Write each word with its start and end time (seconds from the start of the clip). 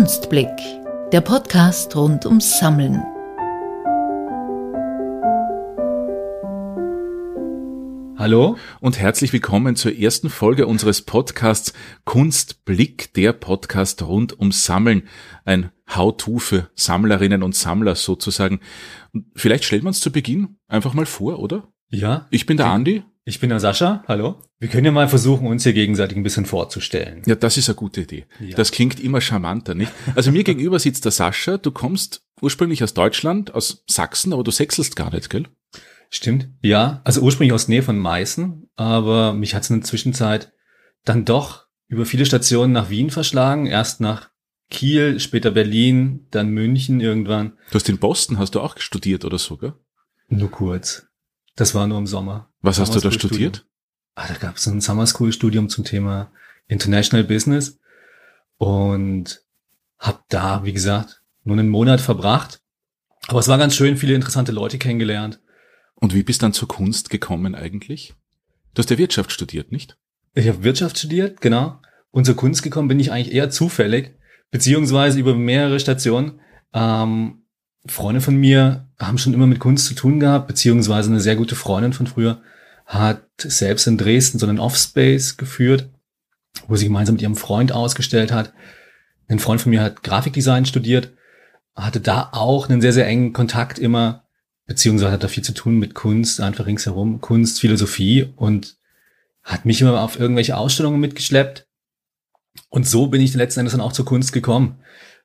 Kunstblick, 0.00 0.48
der 1.12 1.20
Podcast 1.20 1.94
rund 1.94 2.24
ums 2.24 2.58
Sammeln. 2.58 3.02
Hallo 8.16 8.56
und 8.80 8.98
herzlich 8.98 9.34
willkommen 9.34 9.76
zur 9.76 9.94
ersten 9.94 10.30
Folge 10.30 10.66
unseres 10.66 11.02
Podcasts 11.02 11.74
Kunstblick, 12.06 13.12
der 13.12 13.34
Podcast 13.34 14.00
rund 14.00 14.40
ums 14.40 14.64
Sammeln. 14.64 15.02
Ein 15.44 15.70
How-to 15.94 16.38
für 16.38 16.70
Sammlerinnen 16.74 17.42
und 17.42 17.54
Sammler 17.54 17.94
sozusagen. 17.94 18.60
Vielleicht 19.34 19.64
stellen 19.64 19.82
wir 19.82 19.88
uns 19.88 20.00
zu 20.00 20.10
Beginn 20.10 20.56
einfach 20.66 20.94
mal 20.94 21.04
vor, 21.04 21.40
oder? 21.40 21.68
Ja. 21.90 22.26
Ich 22.30 22.46
bin 22.46 22.56
der 22.56 22.68
Andi. 22.68 23.02
Ich 23.30 23.38
bin 23.38 23.50
der 23.50 23.60
Sascha. 23.60 24.02
Hallo. 24.08 24.42
Wir 24.58 24.68
können 24.68 24.86
ja 24.86 24.90
mal 24.90 25.08
versuchen, 25.08 25.46
uns 25.46 25.62
hier 25.62 25.72
gegenseitig 25.72 26.16
ein 26.16 26.24
bisschen 26.24 26.46
vorzustellen. 26.46 27.22
Ja, 27.26 27.36
das 27.36 27.56
ist 27.56 27.68
eine 27.68 27.76
gute 27.76 28.00
Idee. 28.00 28.26
Ja. 28.40 28.56
Das 28.56 28.72
klingt 28.72 28.98
immer 28.98 29.20
charmanter, 29.20 29.76
nicht? 29.76 29.92
Also 30.16 30.32
mir 30.32 30.42
gegenüber 30.44 30.80
sitzt 30.80 31.04
der 31.04 31.12
Sascha. 31.12 31.56
Du 31.56 31.70
kommst 31.70 32.24
ursprünglich 32.40 32.82
aus 32.82 32.92
Deutschland, 32.92 33.54
aus 33.54 33.84
Sachsen, 33.86 34.32
aber 34.32 34.42
du 34.42 34.50
sechselst 34.50 34.96
gar 34.96 35.14
nicht, 35.14 35.30
gell? 35.30 35.46
Stimmt, 36.08 36.48
ja. 36.60 37.02
Also 37.04 37.20
ursprünglich 37.20 37.52
aus 37.52 37.68
Nähe 37.68 37.84
von 37.84 38.00
Meißen, 38.00 38.68
aber 38.74 39.32
mich 39.32 39.54
hat 39.54 39.62
es 39.62 39.70
in 39.70 39.76
der 39.76 39.86
Zwischenzeit 39.86 40.52
dann 41.04 41.24
doch 41.24 41.66
über 41.86 42.06
viele 42.06 42.26
Stationen 42.26 42.72
nach 42.72 42.90
Wien 42.90 43.10
verschlagen. 43.10 43.66
Erst 43.66 44.00
nach 44.00 44.30
Kiel, 44.70 45.20
später 45.20 45.52
Berlin, 45.52 46.26
dann 46.32 46.48
München 46.48 47.00
irgendwann. 47.00 47.52
Du 47.70 47.76
hast 47.76 47.88
in 47.88 47.98
Boston, 47.98 48.40
hast 48.40 48.56
du 48.56 48.60
auch 48.60 48.76
studiert 48.78 49.24
oder 49.24 49.38
so, 49.38 49.56
gell? 49.56 49.74
Nur 50.26 50.50
kurz. 50.50 51.06
Das 51.54 51.76
war 51.76 51.86
nur 51.86 51.98
im 51.98 52.08
Sommer. 52.08 52.49
Was 52.62 52.78
hast 52.78 52.94
du 52.94 53.00
da 53.00 53.10
studiert? 53.10 53.66
Ah, 54.14 54.26
da 54.28 54.34
gab 54.34 54.56
es 54.56 54.66
ein 54.66 54.80
Summer 54.80 55.06
School 55.06 55.32
Studium 55.32 55.68
zum 55.68 55.84
Thema 55.84 56.30
International 56.68 57.24
Business 57.24 57.78
und 58.58 59.42
hab 59.98 60.28
da, 60.28 60.64
wie 60.64 60.72
gesagt, 60.72 61.22
nur 61.44 61.58
einen 61.58 61.68
Monat 61.68 62.00
verbracht. 62.00 62.60
Aber 63.28 63.40
es 63.40 63.48
war 63.48 63.58
ganz 63.58 63.74
schön, 63.74 63.96
viele 63.96 64.14
interessante 64.14 64.52
Leute 64.52 64.78
kennengelernt 64.78 65.40
und 65.94 66.14
wie 66.14 66.22
bist 66.22 66.42
dann 66.42 66.52
zur 66.52 66.68
Kunst 66.68 67.10
gekommen 67.10 67.54
eigentlich? 67.54 68.14
Du 68.74 68.80
hast 68.80 68.90
ja 68.90 68.98
Wirtschaft 68.98 69.32
studiert, 69.32 69.72
nicht? 69.72 69.96
Ich 70.34 70.48
habe 70.48 70.62
Wirtschaft 70.62 70.98
studiert, 70.98 71.40
genau. 71.40 71.80
Und 72.10 72.24
zur 72.24 72.36
Kunst 72.36 72.62
gekommen 72.62 72.88
bin 72.88 73.00
ich 73.00 73.12
eigentlich 73.12 73.34
eher 73.34 73.50
zufällig, 73.50 74.16
beziehungsweise 74.50 75.18
über 75.18 75.34
mehrere 75.34 75.80
Stationen. 75.80 76.40
Ähm, 76.72 77.39
Freunde 77.86 78.20
von 78.20 78.36
mir 78.36 78.88
haben 78.98 79.18
schon 79.18 79.34
immer 79.34 79.46
mit 79.46 79.58
Kunst 79.58 79.86
zu 79.86 79.94
tun 79.94 80.20
gehabt, 80.20 80.48
beziehungsweise 80.48 81.10
eine 81.10 81.20
sehr 81.20 81.36
gute 81.36 81.56
Freundin 81.56 81.92
von 81.92 82.06
früher 82.06 82.40
hat 82.86 83.22
selbst 83.38 83.86
in 83.86 83.96
Dresden 83.96 84.38
so 84.38 84.46
einen 84.46 84.58
Offspace 84.58 85.36
geführt, 85.36 85.88
wo 86.66 86.76
sie 86.76 86.86
gemeinsam 86.86 87.14
mit 87.14 87.22
ihrem 87.22 87.36
Freund 87.36 87.72
ausgestellt 87.72 88.32
hat. 88.32 88.52
Ein 89.28 89.38
Freund 89.38 89.60
von 89.60 89.70
mir 89.70 89.80
hat 89.80 90.02
Grafikdesign 90.02 90.66
studiert, 90.66 91.10
hatte 91.76 92.00
da 92.00 92.30
auch 92.32 92.68
einen 92.68 92.80
sehr, 92.80 92.92
sehr 92.92 93.06
engen 93.06 93.32
Kontakt 93.32 93.78
immer 93.78 94.24
beziehungsweise 94.70 95.10
hat 95.10 95.24
da 95.24 95.26
viel 95.26 95.42
zu 95.42 95.52
tun 95.52 95.80
mit 95.80 95.96
Kunst, 95.96 96.40
einfach 96.40 96.66
ringsherum, 96.66 97.20
Kunst, 97.20 97.58
Philosophie 97.58 98.32
und 98.36 98.76
hat 99.42 99.64
mich 99.64 99.80
immer 99.80 100.00
auf 100.00 100.16
irgendwelche 100.16 100.56
Ausstellungen 100.56 101.00
mitgeschleppt. 101.00 101.66
Und 102.68 102.86
so 102.86 103.08
bin 103.08 103.20
ich 103.20 103.34
letzten 103.34 103.60
Endes 103.60 103.72
dann 103.72 103.80
auch 103.80 103.92
zur 103.92 104.04
Kunst 104.04 104.32
gekommen. 104.32 104.78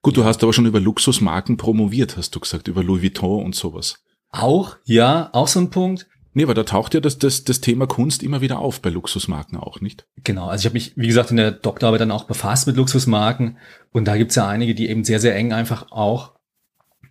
Gut, 0.05 0.17
du 0.17 0.23
hast 0.23 0.43
aber 0.43 0.53
schon 0.53 0.67
über 0.67 0.79
Luxusmarken 0.79 1.57
promoviert, 1.57 2.15
hast 2.15 2.35
du 2.35 2.39
gesagt, 2.39 2.67
über 2.67 2.83
Louis 2.83 3.01
Vuitton 3.01 3.43
und 3.43 3.55
sowas. 3.55 4.03
Auch, 4.29 4.77
ja, 4.83 5.31
auch 5.33 5.47
so 5.47 5.59
ein 5.59 5.71
Punkt. 5.71 6.05
Nee, 6.33 6.47
weil 6.47 6.53
da 6.53 6.61
taucht 6.61 6.93
ja 6.93 6.99
das, 6.99 7.17
das, 7.17 7.43
das 7.43 7.59
Thema 7.59 7.87
Kunst 7.87 8.21
immer 8.21 8.39
wieder 8.39 8.59
auf 8.59 8.83
bei 8.83 8.91
Luxusmarken 8.91 9.57
auch, 9.57 9.81
nicht? 9.81 10.05
Genau, 10.23 10.45
also 10.45 10.61
ich 10.61 10.65
habe 10.67 10.75
mich, 10.75 10.95
wie 10.95 11.07
gesagt, 11.07 11.31
in 11.31 11.37
der 11.37 11.49
Doktorarbeit 11.49 12.01
dann 12.01 12.11
auch 12.11 12.25
befasst 12.25 12.67
mit 12.67 12.75
Luxusmarken 12.75 13.57
und 13.93 14.07
da 14.07 14.15
gibt's 14.15 14.35
ja 14.35 14.47
einige, 14.47 14.75
die 14.75 14.89
eben 14.89 15.03
sehr, 15.03 15.19
sehr 15.19 15.35
eng 15.35 15.53
einfach 15.53 15.91
auch 15.91 16.33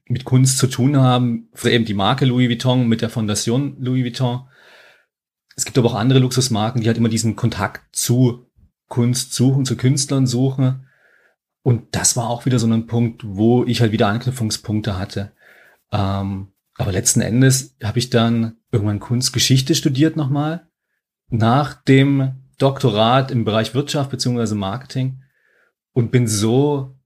mit 0.06 0.24
Kunst 0.24 0.58
zu 0.58 0.68
tun 0.68 0.96
haben, 0.96 1.48
eben 1.64 1.86
die 1.86 1.94
Marke 1.94 2.26
Louis 2.26 2.48
Vuitton 2.48 2.86
mit 2.86 3.02
der 3.02 3.10
Fondation 3.10 3.74
Louis 3.80 4.04
Vuitton. 4.04 4.42
Es 5.56 5.64
gibt 5.64 5.76
aber 5.78 5.88
auch 5.88 5.94
andere 5.94 6.20
Luxusmarken, 6.20 6.80
die 6.80 6.86
halt 6.86 6.98
immer 6.98 7.08
diesen 7.08 7.34
Kontakt 7.34 7.96
zu 7.96 8.46
Kunst 8.86 9.34
suchen, 9.34 9.64
zu 9.64 9.76
Künstlern 9.76 10.28
suchen. 10.28 10.86
Und 11.64 11.96
das 11.96 12.14
war 12.14 12.28
auch 12.28 12.44
wieder 12.44 12.58
so 12.58 12.66
ein 12.66 12.86
Punkt, 12.86 13.22
wo 13.24 13.64
ich 13.64 13.80
halt 13.80 13.90
wieder 13.90 14.08
Anknüpfungspunkte 14.08 14.98
hatte. 14.98 15.32
Ähm, 15.90 16.48
aber 16.76 16.92
letzten 16.92 17.22
Endes 17.22 17.74
habe 17.82 17.98
ich 17.98 18.10
dann 18.10 18.58
irgendwann 18.70 19.00
Kunstgeschichte 19.00 19.74
studiert 19.74 20.14
nochmal. 20.14 20.68
Nach 21.30 21.72
dem 21.72 22.34
Doktorat 22.58 23.30
im 23.30 23.46
Bereich 23.46 23.74
Wirtschaft 23.74 24.10
beziehungsweise 24.10 24.54
Marketing 24.54 25.22
und 25.94 26.10
bin 26.10 26.28
so 26.28 26.98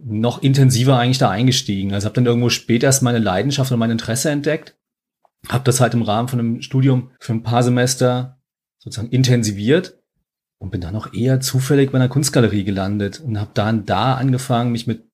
noch 0.00 0.42
intensiver 0.44 0.96
eigentlich 0.96 1.18
da 1.18 1.30
eingestiegen. 1.30 1.92
Also 1.92 2.04
habe 2.04 2.14
dann 2.14 2.26
irgendwo 2.26 2.50
spät 2.50 2.84
erst 2.84 3.02
meine 3.02 3.18
Leidenschaft 3.18 3.72
und 3.72 3.80
mein 3.80 3.90
Interesse 3.90 4.30
entdeckt. 4.30 4.78
Habe 5.48 5.64
das 5.64 5.80
halt 5.80 5.94
im 5.94 6.02
Rahmen 6.02 6.28
von 6.28 6.38
einem 6.38 6.62
Studium 6.62 7.10
für 7.18 7.32
ein 7.32 7.42
paar 7.42 7.64
Semester 7.64 8.38
sozusagen 8.78 9.10
intensiviert 9.10 9.97
und 10.58 10.70
bin 10.70 10.80
dann 10.80 10.96
auch 10.96 11.12
eher 11.12 11.40
zufällig 11.40 11.92
bei 11.92 11.98
einer 11.98 12.08
Kunstgalerie 12.08 12.64
gelandet 12.64 13.20
und 13.20 13.38
habe 13.38 13.50
dann 13.54 13.86
da 13.86 14.14
angefangen, 14.14 14.72
mich 14.72 14.86
mit 14.86 15.04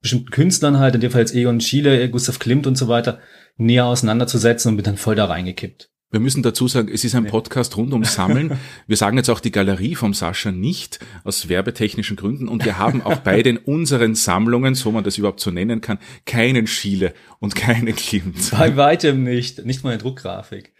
bestimmten 0.00 0.30
Künstlern 0.30 0.78
halt, 0.78 0.94
in 0.94 1.00
dem 1.00 1.10
Fall 1.10 1.20
jetzt 1.20 1.34
Egon 1.34 1.60
Schiele, 1.60 2.08
Gustav 2.10 2.38
Klimt 2.38 2.66
und 2.66 2.76
so 2.76 2.88
weiter, 2.88 3.20
näher 3.56 3.86
auseinanderzusetzen 3.86 4.70
und 4.70 4.76
bin 4.76 4.84
dann 4.84 4.96
voll 4.96 5.14
da 5.14 5.26
reingekippt. 5.26 5.90
Wir 6.10 6.20
müssen 6.20 6.42
dazu 6.42 6.68
sagen, 6.68 6.90
es 6.92 7.04
ist 7.04 7.14
ein 7.14 7.24
Podcast 7.24 7.74
rund 7.78 7.94
ums 7.94 8.12
Sammeln. 8.12 8.58
Wir 8.86 8.98
sagen 8.98 9.16
jetzt 9.16 9.30
auch 9.30 9.40
die 9.40 9.50
Galerie 9.50 9.94
vom 9.94 10.12
Sascha 10.12 10.52
nicht 10.52 10.98
aus 11.24 11.48
werbetechnischen 11.48 12.18
Gründen 12.18 12.48
und 12.48 12.66
wir 12.66 12.76
haben 12.76 13.00
auch 13.00 13.20
bei 13.20 13.42
den 13.42 13.56
unseren 13.56 14.14
Sammlungen, 14.14 14.74
so 14.74 14.92
man 14.92 15.04
das 15.04 15.16
überhaupt 15.16 15.40
so 15.40 15.50
nennen 15.50 15.80
kann, 15.80 15.98
keinen 16.26 16.66
Schiele 16.66 17.14
und 17.38 17.54
keinen 17.54 17.96
Klimt. 17.96 18.50
Bei 18.50 18.76
weitem 18.76 19.22
nicht, 19.22 19.64
nicht 19.64 19.84
mal 19.84 19.90
eine 19.90 19.98
Druckgrafik. 19.98 20.74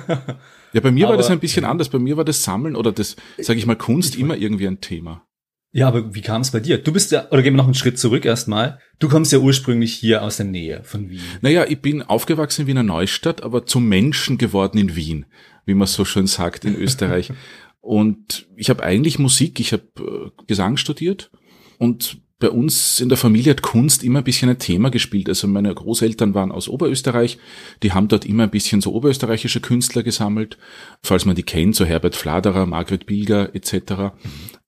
Ja, 0.74 0.80
bei 0.80 0.90
mir 0.90 1.06
Aber, 1.06 1.12
war 1.12 1.16
das 1.18 1.30
ein 1.30 1.38
bisschen 1.38 1.64
anders. 1.64 1.88
Bei 1.88 2.00
mir 2.00 2.16
war 2.16 2.24
das 2.24 2.42
Sammeln 2.42 2.74
oder 2.76 2.92
das, 2.92 3.16
sage 3.38 3.58
ich 3.58 3.66
mal, 3.66 3.76
Kunst 3.76 4.16
immer 4.16 4.36
irgendwie 4.36 4.66
ein 4.66 4.80
Thema. 4.80 5.24
Ja, 5.70 5.88
aber 5.88 6.14
wie 6.14 6.20
kam 6.20 6.42
es 6.42 6.50
bei 6.50 6.60
dir? 6.60 6.78
Du 6.78 6.92
bist 6.92 7.10
ja, 7.10 7.28
oder 7.30 7.42
gehen 7.42 7.54
wir 7.54 7.58
noch 7.58 7.64
einen 7.64 7.74
Schritt 7.74 7.98
zurück 7.98 8.24
erstmal. 8.24 8.78
Du 8.98 9.08
kommst 9.08 9.32
ja 9.32 9.38
ursprünglich 9.38 9.94
hier 9.94 10.22
aus 10.22 10.36
der 10.36 10.46
Nähe 10.46 10.82
von 10.84 11.08
Wien. 11.10 11.20
Naja, 11.42 11.64
ich 11.68 11.80
bin 11.80 12.02
aufgewachsen 12.02 12.62
in 12.62 12.66
Wiener 12.68 12.82
Neustadt, 12.82 13.42
aber 13.42 13.66
zum 13.66 13.88
Menschen 13.88 14.36
geworden 14.36 14.78
in 14.78 14.94
Wien, 14.94 15.26
wie 15.64 15.74
man 15.74 15.86
so 15.86 16.04
schön 16.04 16.26
sagt 16.26 16.64
in 16.64 16.76
Österreich. 16.76 17.32
und 17.80 18.48
ich 18.56 18.70
habe 18.70 18.82
eigentlich 18.82 19.18
Musik, 19.18 19.58
ich 19.60 19.72
habe 19.72 19.84
äh, 19.98 20.44
Gesang 20.46 20.76
studiert 20.76 21.30
und 21.78 22.18
bei 22.40 22.50
uns 22.50 23.00
in 23.00 23.08
der 23.08 23.18
Familie 23.18 23.50
hat 23.50 23.62
Kunst 23.62 24.02
immer 24.02 24.18
ein 24.18 24.24
bisschen 24.24 24.50
ein 24.50 24.58
Thema 24.58 24.90
gespielt. 24.90 25.28
Also 25.28 25.46
meine 25.46 25.72
Großeltern 25.72 26.34
waren 26.34 26.50
aus 26.50 26.68
Oberösterreich, 26.68 27.38
die 27.82 27.92
haben 27.92 28.08
dort 28.08 28.24
immer 28.24 28.44
ein 28.44 28.50
bisschen 28.50 28.80
so 28.80 28.92
oberösterreichische 28.92 29.60
Künstler 29.60 30.02
gesammelt, 30.02 30.58
falls 31.02 31.24
man 31.24 31.36
die 31.36 31.44
kennt, 31.44 31.76
so 31.76 31.84
Herbert 31.84 32.16
Fladerer, 32.16 32.66
Margret 32.66 33.06
Bilger 33.06 33.54
etc., 33.54 34.14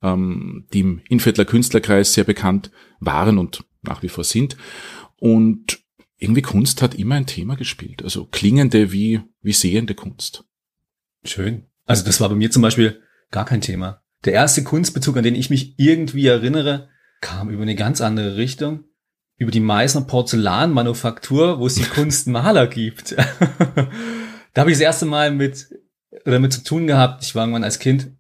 ähm, 0.03 0.67
die 0.73 0.81
im 0.81 1.01
Innviertler 1.09 1.45
Künstlerkreis 1.45 2.13
sehr 2.13 2.25
bekannt 2.25 2.71
waren 3.01 3.37
und 3.37 3.65
nach 3.83 4.03
wie 4.03 4.09
vor 4.09 4.25
sind. 4.25 4.57
Und 5.19 5.81
irgendwie 6.19 6.43
Kunst 6.43 6.83
hat 6.83 6.95
immer 6.95 7.17
ein 7.17 7.27
Thema 7.27 7.57
gespielt, 7.57 8.03
also 8.03 8.27
klingende 8.27 8.93
wie, 8.93 9.21
wie 9.43 9.53
sehende 9.53 9.95
Kunst. 9.95 10.45
Schön. 11.25 11.67
Also 11.85 12.05
das 12.05 12.21
war 12.21 12.29
bei 12.29 12.35
mir 12.37 12.51
zum 12.51 12.63
Beispiel 12.63 13.03
gar 13.31 13.45
kein 13.45 13.61
Thema. 13.61 14.03
Der 14.25 14.33
erste 14.33 14.65
Kunstbezug, 14.65 15.17
an 15.17 15.25
den 15.25 15.35
ich 15.35 15.51
mich 15.51 15.79
irgendwie 15.79 16.27
erinnere, 16.27 16.89
kam 17.27 17.51
über 17.51 17.63
eine 17.63 17.75
ganz 17.75 18.01
andere 18.01 18.37
Richtung, 18.37 18.85
über 19.37 19.51
die 19.51 19.61
Meißner 19.61 20.03
Porzellanmanufaktur, 20.03 21.59
wo 21.59 21.67
es 21.67 21.75
die 21.75 21.83
Kunstmaler 21.95 22.69
gibt. 22.69 23.13
da 24.55 24.61
habe 24.61 24.71
ich 24.71 24.77
das 24.77 24.83
erste 24.83 25.07
Mal 25.07 25.33
mit 25.33 25.69
damit 26.25 26.53
zu 26.53 26.63
tun 26.63 26.87
gehabt. 26.87 27.25
Ich 27.25 27.35
war 27.35 27.43
irgendwann 27.43 27.65
als 27.65 27.81
Kind 27.81 28.13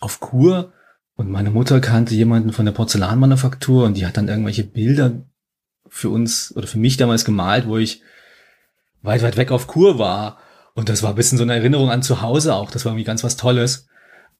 auf 0.00 0.18
Kur 0.18 0.72
und 1.14 1.30
meine 1.30 1.50
Mutter 1.50 1.80
kannte 1.80 2.14
jemanden 2.14 2.52
von 2.52 2.64
der 2.64 2.72
Porzellanmanufaktur 2.72 3.84
und 3.84 3.96
die 3.96 4.06
hat 4.06 4.16
dann 4.16 4.28
irgendwelche 4.28 4.64
Bilder 4.64 5.24
für 5.88 6.10
uns 6.10 6.54
oder 6.56 6.66
für 6.66 6.78
mich 6.78 6.96
damals 6.96 7.24
gemalt, 7.24 7.68
wo 7.68 7.78
ich 7.78 8.02
weit, 9.02 9.22
weit 9.22 9.36
weg 9.36 9.52
auf 9.52 9.68
Kur 9.68 10.00
war. 10.00 10.38
Und 10.74 10.88
das 10.88 11.04
war 11.04 11.10
ein 11.10 11.16
bisschen 11.16 11.38
so 11.38 11.44
eine 11.44 11.54
Erinnerung 11.54 11.90
an 11.90 12.02
zu 12.02 12.22
Hause 12.22 12.54
auch. 12.54 12.72
Das 12.72 12.84
war 12.84 12.92
irgendwie 12.92 13.06
ganz 13.06 13.22
was 13.22 13.36
Tolles. 13.36 13.88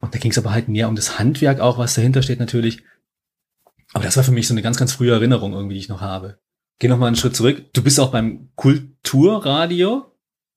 Und 0.00 0.15
da 0.15 0.19
ging 0.19 0.32
es 0.32 0.38
aber 0.38 0.53
halt 0.53 0.69
mehr 0.69 0.88
um 0.88 0.97
das 0.97 1.20
Handwerk 1.20 1.61
auch, 1.61 1.79
was 1.79 1.94
dahinter 1.94 2.23
steht 2.23 2.41
natürlich. 2.41 2.82
Aber 3.93 4.05
das 4.05 4.17
war 4.17 4.25
für 4.25 4.32
mich 4.32 4.46
so 4.46 4.55
eine 4.55 4.62
ganz, 4.62 4.76
ganz 4.76 4.93
frühe 4.93 5.12
Erinnerung 5.12 5.52
irgendwie, 5.52 5.75
die 5.75 5.81
ich 5.81 5.88
noch 5.88 6.00
habe. 6.00 6.38
Geh 6.79 6.88
noch 6.88 6.99
mal 6.99 7.06
einen 7.06 7.17
Schritt 7.17 7.35
zurück. 7.35 7.73
Du 7.73 7.82
bist 7.82 7.99
auch 7.99 8.11
beim 8.11 8.50
Kulturradio. 8.55 10.12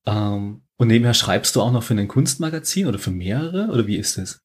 Ähm, 0.06 0.64
und 0.78 0.88
nebenher 0.88 1.14
schreibst 1.14 1.56
du 1.56 1.62
auch 1.62 1.72
noch 1.72 1.84
für 1.84 1.94
ein 1.94 2.08
Kunstmagazin 2.08 2.88
oder 2.88 3.00
für 3.00 3.12
mehrere? 3.12 3.68
Oder 3.68 3.88
wie 3.88 3.98
ist 3.98 4.18
es? 4.18 4.44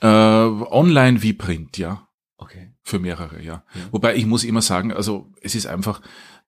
Äh, 0.00 0.06
online 0.06 1.22
wie 1.22 1.32
Print, 1.32 1.78
ja. 1.78 2.08
Okay. 2.36 2.74
Für 2.82 2.98
mehrere, 2.98 3.42
ja. 3.42 3.64
ja. 3.74 3.80
Wobei 3.90 4.14
ich 4.14 4.26
muss 4.26 4.44
immer 4.44 4.62
sagen, 4.62 4.92
also 4.92 5.32
es 5.40 5.54
ist 5.54 5.66
einfach 5.66 6.00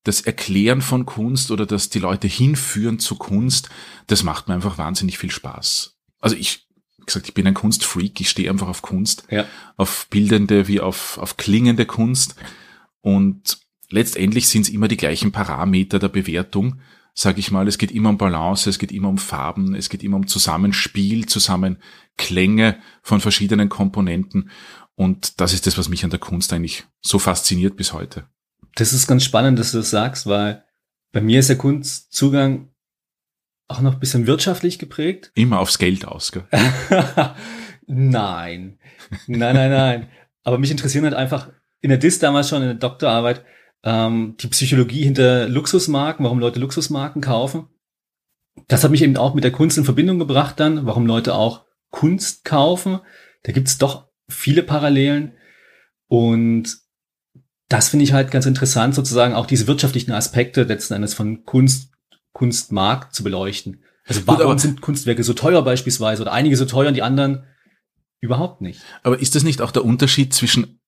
das 0.05 0.21
Erklären 0.21 0.83
von 0.83 1.05
Kunst 1.05 1.51
oder 1.51 1.67
das 1.67 1.91
die 1.91 1.99
Leute 1.99 2.29
hinführen 2.29 2.99
zu 2.99 3.17
Kunst, 3.17 3.69
das 4.07 4.23
macht 4.23 4.49
mir 4.49 4.55
einfach 4.55 4.79
wahnsinnig 4.79 5.19
viel 5.19 5.31
Spaß. 5.31 5.99
Also 6.21 6.37
ich 6.37 6.69
gesagt, 7.13 7.29
ich 7.29 7.35
bin 7.35 7.47
ein 7.47 7.55
Kunstfreak, 7.55 8.21
ich 8.21 8.31
stehe 8.31 8.51
einfach 8.51 8.69
auf 8.69 8.83
Kunst, 8.83 9.25
ja. 9.31 9.45
auf 9.77 10.07
bildende 10.11 10.69
wie 10.69 10.81
auf, 10.81 11.19
auf 11.19 11.37
klingende 11.37 11.87
Kunst. 11.87 12.37
Und 13.01 13.59
letztendlich 13.91 14.49
sind 14.49 14.63
es 14.63 14.69
immer 14.69 14.89
die 14.89 14.97
gleichen 14.97 15.33
Parameter 15.33 15.99
der 15.99 16.09
Bewertung, 16.09 16.81
sage 17.15 17.41
ich 17.41 17.51
mal. 17.51 17.69
Es 17.69 17.79
geht 17.79 17.91
immer 17.91 18.11
um 18.11 18.19
Balance, 18.19 18.71
es 18.71 18.79
geht 18.79 18.93
immer 18.93 19.09
um 19.09 19.19
Farben, 19.19 19.75
es 19.75 19.89
geht 19.89 20.03
immer 20.03 20.17
um 20.17 20.27
Zusammenspiel, 20.27 21.27
Zusammenklänge 21.27 22.79
von 23.03 23.21
verschiedenen 23.21 23.69
Komponenten. 23.69 24.51
Und 24.95 25.41
das 25.41 25.53
ist 25.53 25.67
das, 25.67 25.79
was 25.79 25.89
mich 25.89 26.05
an 26.05 26.11
der 26.11 26.19
Kunst 26.19 26.53
eigentlich 26.53 26.85
so 27.01 27.19
fasziniert 27.19 27.77
bis 27.77 27.93
heute. 27.93 28.27
Das 28.77 28.93
ist 28.93 29.07
ganz 29.07 29.25
spannend, 29.25 29.59
dass 29.59 29.73
du 29.73 29.79
das 29.79 29.91
sagst, 29.91 30.27
weil 30.27 30.65
bei 31.13 31.21
mir 31.21 31.41
ist 31.41 31.49
der 31.49 31.59
Kunstzugang 31.59 32.70
auch 33.71 33.81
noch 33.81 33.95
ein 33.95 34.01
bisschen 34.01 34.27
wirtschaftlich 34.27 34.79
geprägt. 34.79 35.31
Immer 35.35 35.61
aufs 35.61 35.79
Geld 35.79 36.05
aus, 36.05 36.33
gell? 36.33 36.45
nein. 37.87 38.79
Nein, 39.27 39.55
nein, 39.55 39.71
nein. 39.71 40.09
Aber 40.43 40.59
mich 40.59 40.71
interessieren 40.71 41.05
halt 41.05 41.15
einfach 41.15 41.51
in 41.81 41.91
der 41.91 41.99
DIS 41.99 42.19
damals 42.19 42.49
schon, 42.49 42.63
in 42.63 42.69
der 42.69 42.77
Doktorarbeit, 42.77 43.45
ähm, 43.83 44.37
die 44.41 44.49
Psychologie 44.49 45.05
hinter 45.05 45.49
Luxusmarken, 45.49 46.25
warum 46.25 46.39
Leute 46.39 46.61
Luxusmarken 46.61 47.23
kaufen. 47.23 47.69
Das 48.69 48.85
hat 48.85 48.91
mich 48.91 49.03
eben 49.03 49.17
auch 49.17 49.35
mit 49.35 49.45
der 49.45 49.53
Kunst 49.53 49.79
in 49.79 49.85
Verbindung 49.85 50.19
gebracht 50.19 50.61
dann, 50.61 50.87
warum 50.87 51.07
Leute 51.07 51.35
auch 51.35 51.65
Kunst 51.91 52.45
kaufen. 52.45 53.01
Da 53.43 53.53
gibt's 53.53 53.79
doch 53.79 54.09
viele 54.29 54.63
Parallelen. 54.63 55.33
Und 56.09 56.77
das 57.69 57.89
finde 57.89 58.05
ich 58.05 58.13
halt 58.13 58.31
ganz 58.31 58.47
interessant, 58.47 58.95
sozusagen 58.95 59.35
auch 59.35 59.47
diese 59.47 59.67
wirtschaftlichen 59.67 60.13
Aspekte 60.13 60.65
letzten 60.65 60.95
Endes 60.95 61.15
von 61.15 61.45
Kunst, 61.45 61.90
Kunstmarkt 62.33 63.15
zu 63.15 63.25
beleuchten. 63.25 63.83
Also 64.07 64.27
warum 64.27 64.53
Gut, 64.53 64.61
sind 64.61 64.81
Kunstwerke 64.81 65.23
so 65.23 65.35
teuer 65.35 65.63
beispielsweise 65.63 66.23
oder 66.23 66.33
einige 66.33 66.57
so 66.57 66.65
teuer 66.65 66.89
und 66.89 66.95
die 66.95 67.03
anderen 67.03 67.45
überhaupt 68.21 68.61
nicht? 68.61 68.81
Aber 69.03 69.21
ist 69.21 69.35
das 69.35 69.45
nicht 69.45 69.61
auch 69.61 69.71
der 69.71 69.85
Unterschied 69.85 70.35
zwischen 70.35 70.81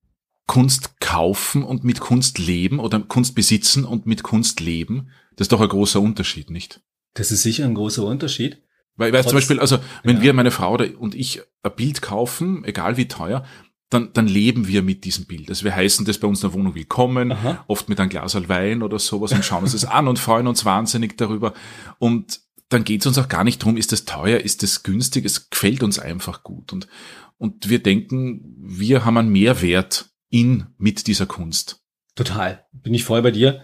Kunst 0.47 1.01
kaufen 1.01 1.63
und 1.63 1.85
mit 1.85 2.01
Kunst 2.01 2.39
leben 2.39 2.81
oder 2.81 3.01
Kunst 3.01 3.35
besitzen 3.35 3.85
und 3.85 4.07
mit 4.07 4.23
Kunst 4.23 4.61
leben? 4.61 5.11
Das 5.37 5.47
ist 5.47 5.53
doch 5.53 5.61
ein 5.61 5.69
großer 5.69 6.01
Unterschied, 6.01 6.51
nicht? 6.51 6.81
Das 7.15 7.31
ist 7.31 7.43
sicher 7.43 7.65
ein 7.65 7.75
großer 7.75 8.05
Unterschied. 8.05 8.63
Weil, 8.97 9.13
weil 9.13 9.23
zum 9.23 9.35
Beispiel, 9.35 9.59
also 9.59 9.79
wenn 10.03 10.17
ja. 10.17 10.23
wir, 10.23 10.33
meine 10.35 10.51
Frau 10.51 10.75
und 10.75 11.15
ich, 11.15 11.41
ein 11.63 11.75
Bild 11.75 12.03
kaufen, 12.03 12.65
egal 12.65 12.97
wie 12.97 13.09
teuer, 13.09 13.45
dann, 13.93 14.13
dann 14.15 14.27
leben 14.27 14.69
wir 14.69 14.83
mit 14.83 15.05
diesem 15.05 15.27
Bild. 15.27 15.51
Also 15.51 15.65
wir 15.65 15.77
heißen 15.77 16.07
das 16.07 16.19
bei 16.19 16.27
uns 16.27 16.43
in 16.43 16.49
der 16.49 16.59
Wohnung 16.59 16.75
willkommen, 16.75 17.33
Aha. 17.33 17.65
oft 17.69 17.89
mit 17.89 18.01
einem 18.01 18.09
Glas 18.09 18.35
Wein 18.49 18.83
oder 18.83 18.99
sowas 18.99 19.33
und 19.33 19.45
schauen 19.45 19.65
uns 19.65 19.73
das 19.73 19.85
an 19.85 20.09
und 20.09 20.19
freuen 20.19 20.47
uns 20.47 20.65
wahnsinnig 20.65 21.19
darüber. 21.19 21.53
Und 21.99 22.41
dann 22.71 22.85
geht 22.85 23.03
es 23.03 23.07
uns 23.07 23.19
auch 23.19 23.29
gar 23.29 23.45
nicht 23.45 23.63
drum, 23.63 23.77
ist 23.77 23.93
das 23.93 24.07
teuer, 24.07 24.39
ist 24.41 24.63
das 24.63 24.83
günstig, 24.83 25.27
es 25.27 25.51
gefällt 25.51 25.83
uns 25.83 25.99
einfach 25.99 26.43
gut. 26.43 26.73
Und, 26.73 26.89
und 27.37 27.69
wir 27.69 27.83
denken, 27.83 28.57
wir 28.59 29.05
haben 29.05 29.19
einen 29.19 29.33
Mehrwert 29.33 30.11
in 30.31 30.69
mit 30.79 31.07
dieser 31.07 31.27
Kunst. 31.27 31.83
Total. 32.15 32.65
Bin 32.73 32.95
ich 32.95 33.05
voll 33.05 33.21
bei 33.21 33.31
dir. 33.31 33.61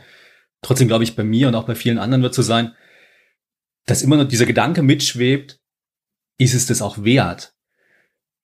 Trotzdem 0.61 0.89
glaube 0.89 1.05
ich, 1.05 1.17
bei 1.17 1.25
mir 1.25 1.49
und 1.49 1.55
auch 1.55 1.65
bei 1.65 1.75
vielen 1.75 1.99
anderen 1.99 2.23
wird 2.23 2.35
so 2.35 2.43
sein, 2.43 2.75
dass 3.87 4.03
immer 4.03 4.17
noch 4.17 4.29
dieser 4.29 4.45
Gedanke 4.45 4.83
mitschwebt, 4.83 5.59
ist 6.37 6.55
es 6.55 6.67
das 6.67 6.83
auch 6.83 7.03
wert? 7.03 7.55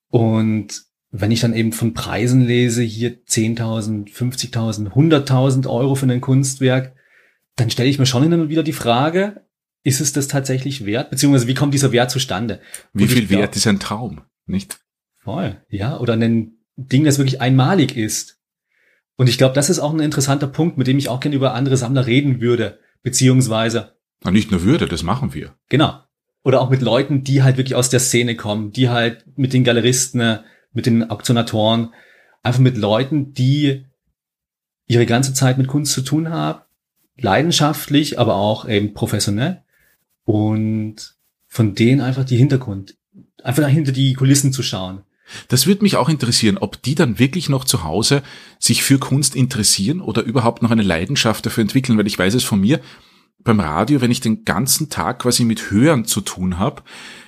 Und 0.09 0.85
wenn 1.17 1.31
ich 1.31 1.39
dann 1.39 1.55
eben 1.55 1.73
von 1.73 1.95
Preisen 1.95 2.41
lese, 2.41 2.83
hier 2.83 3.25
10.000, 3.25 4.13
50.000, 4.13 4.91
100.000 4.91 5.69
Euro 5.71 5.95
für 5.95 6.07
ein 6.07 6.21
Kunstwerk, 6.21 6.97
dann 7.55 7.71
stelle 7.71 7.89
ich 7.89 8.01
mir 8.01 8.07
schon 8.07 8.25
hin 8.25 8.33
und 8.33 8.49
wieder 8.49 8.65
die 8.65 8.73
Frage, 8.73 9.45
ist 9.85 10.01
es 10.01 10.13
das 10.13 10.27
tatsächlich 10.27 10.87
wert? 10.87 11.11
Beziehungsweise 11.11 11.47
wie 11.47 11.55
kommt 11.55 11.73
dieser 11.73 11.93
Wert 11.93 12.11
zustande? 12.11 12.61
Wie 12.93 13.07
viel 13.07 13.27
glaub, 13.27 13.43
Wert 13.43 13.55
ist 13.55 13.69
ein 13.69 13.79
Traum, 13.79 14.23
nicht? 14.47 14.81
Voll, 15.19 15.63
ja. 15.69 16.01
Oder 16.01 16.15
ein 16.15 16.59
Ding, 16.75 17.05
das 17.05 17.19
wirklich 17.19 17.41
einmalig 17.41 17.97
ist. 17.97 18.41
Und 19.15 19.29
ich 19.29 19.39
glaube, 19.39 19.55
das 19.55 19.71
ist 19.71 19.79
auch 19.79 19.93
ein 19.93 20.01
interessanter 20.01 20.49
Punkt, 20.49 20.79
mit 20.79 20.89
dem 20.89 20.99
ich 20.99 21.09
auch 21.09 21.21
gerne 21.21 21.37
über 21.37 21.55
andere 21.55 21.77
Sammler 21.77 22.07
reden 22.09 22.41
würde. 22.41 22.81
Beziehungsweise. 23.05 23.95
Na, 24.25 24.33
nicht 24.33 24.51
nur 24.51 24.65
würde, 24.65 24.89
das 24.89 25.05
machen 25.05 25.33
wir. 25.33 25.55
Genau. 25.69 26.01
Oder 26.43 26.61
auch 26.61 26.71
mit 26.71 26.83
Leuten, 26.83 27.23
die 27.23 27.45
halt 27.45 27.57
wirklich 27.57 27.77
aus 27.77 27.89
der 27.89 28.01
Szene 28.01 28.35
kommen, 28.35 28.73
die 28.73 28.89
halt 28.89 29.25
mit 29.39 29.53
den 29.53 29.63
Galeristen 29.63 30.41
mit 30.75 30.87
den 30.87 31.11
Auktionatoren, 31.11 31.95
einfach 32.43 32.61
mit 32.61 32.77
Leuten, 32.77 33.33
die 33.33 33.87
ihre 34.87 35.07
ganze 35.07 35.33
Zeit 35.33 35.57
mit 35.57 35.67
Kunst 35.67 35.93
zu 35.93 36.03
tun 36.03 36.29
haben, 36.29 36.61
leidenschaftlich, 37.17 38.19
aber 38.19 38.35
auch 38.35 38.69
eben 38.69 38.93
professionell 38.93 39.63
und 40.25 41.17
von 41.47 41.75
denen 41.75 42.01
einfach 42.01 42.25
die 42.25 42.37
Hintergrund, 42.37 42.97
einfach 43.43 43.67
hinter 43.67 43.93
die 43.93 44.15
Kulissen 44.15 44.53
zu 44.53 44.63
schauen. 44.63 45.03
Das 45.49 45.67
würde 45.67 45.83
mich 45.83 45.97
auch 45.97 46.09
interessieren, 46.09 46.59
ob 46.59 46.83
die 46.83 46.95
dann 46.95 47.19
wirklich 47.19 47.49
noch 47.49 47.65
zu 47.65 47.83
Hause 47.85 48.23
sich 48.59 48.83
für 48.83 48.99
Kunst 48.99 49.35
interessieren 49.35 50.01
oder 50.01 50.23
überhaupt 50.23 50.63
noch 50.63 50.71
eine 50.71 50.83
Leidenschaft 50.83 51.47
dafür 51.47 51.63
entwickeln, 51.63 51.97
weil 51.97 52.07
ich 52.07 52.19
weiß 52.19 52.35
es 52.35 52.45
von 52.45 52.61
mir 52.61 52.81
beim 53.39 53.61
Radio, 53.61 54.01
wenn 54.01 54.11
ich 54.11 54.21
den 54.21 54.45
ganzen 54.45 54.91
Tag 54.91 55.21
quasi 55.21 55.45
mit 55.45 55.71
Hören 55.71 56.05
zu 56.05 56.21
tun 56.21 56.59
habe, 56.59 56.83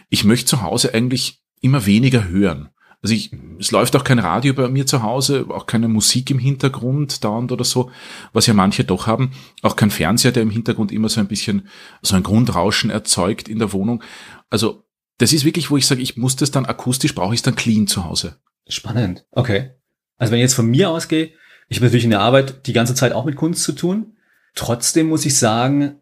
ich 0.09 0.25
möchte 0.25 0.47
zu 0.47 0.63
Hause 0.63 0.93
eigentlich 0.93 1.43
immer 1.61 1.87
weniger 1.87 2.29
hören. 2.29 2.69
Also 3.03 3.15
ich, 3.15 3.31
es 3.61 3.71
läuft 3.71 3.95
auch 3.95 4.05
kein 4.05 4.19
Radio 4.19 4.55
bei 4.55 4.69
mir 4.69 4.87
zu 4.87 5.03
Hause, 5.03 5.47
auch 5.49 5.67
keine 5.67 5.89
Musik 5.89 6.31
im 6.31 6.39
Hintergrund 6.39 7.23
dauernd 7.25 7.53
oder 7.53 7.65
so, 7.65 7.91
was 8.33 8.47
ja 8.47 8.55
manche 8.55 8.85
doch 8.85 9.07
haben. 9.07 9.33
Auch 9.63 9.77
kein 9.77 9.91
Fernseher, 9.91 10.33
der 10.33 10.43
im 10.43 10.51
Hintergrund 10.51 10.93
immer 10.93 11.09
so 11.09 11.21
ein 11.21 11.29
bisschen 11.29 11.69
so 12.03 12.17
ein 12.17 12.23
Grundrauschen 12.23 12.91
erzeugt 12.91 13.49
in 13.49 13.59
der 13.59 13.73
Wohnung. 13.73 14.03
Also 14.51 14.85
das 15.19 15.33
ist 15.33 15.45
wirklich, 15.45 15.71
wo 15.71 15.77
ich 15.77 15.87
sage, 15.87 16.03
ich 16.03 16.17
muss 16.17 16.37
das 16.37 16.51
dann 16.51 16.67
akustisch, 16.67 17.15
brauche 17.15 17.35
ich 17.35 17.39
es 17.39 17.43
dann 17.43 17.57
clean 17.57 17.87
zu 17.87 18.05
Hause. 18.05 18.41
Spannend. 18.69 19.25
Okay. 19.31 19.71
Also 20.17 20.33
wenn 20.33 20.39
ich 20.39 20.45
jetzt 20.45 20.55
von 20.55 20.67
mir 20.67 20.91
ausgehe, 20.91 21.33
ich 21.69 21.79
habe 21.79 21.87
natürlich 21.87 22.05
in 22.05 22.11
der 22.11 22.21
Arbeit 22.21 22.67
die 22.67 22.73
ganze 22.73 22.95
Zeit 22.95 23.13
auch 23.13 23.25
mit 23.25 23.37
Kunst 23.37 23.63
zu 23.63 23.73
tun. 23.73 24.17
Trotzdem 24.55 25.09
muss 25.09 25.27
ich 25.27 25.37
sagen, 25.37 26.01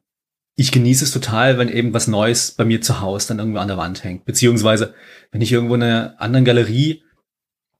ich 0.57 0.71
genieße 0.71 1.05
es 1.05 1.11
total, 1.11 1.59
wenn 1.59 1.69
eben 1.69 1.93
was 1.95 2.07
Neues 2.07 2.53
bei 2.53 2.65
mir 2.65 2.81
zu 2.81 3.01
Hause 3.01 3.29
dann 3.29 3.39
irgendwo 3.39 3.59
an 3.59 3.69
der 3.69 3.77
Wand 3.77 4.05
hängt. 4.05 4.25
Beziehungsweise, 4.25 4.95
wenn 5.33 5.41
ich 5.41 5.53
irgendwo 5.53 5.75
in 5.75 5.83
einer 5.83 6.15
anderen 6.19 6.45
Galerie 6.45 7.03